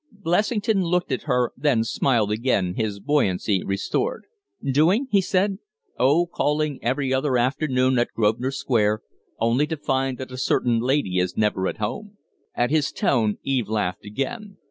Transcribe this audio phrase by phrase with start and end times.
[0.23, 4.25] Blessington looked at her, then smiled again, his buoyancy restored.
[4.65, 5.59] "Doing?" he said.
[5.99, 9.03] "Oh, calling every other afternoon at Grosvenor Square
[9.39, 12.17] only to find that a certain lady is never at home."
[12.55, 14.57] At his tone Eve laughed again.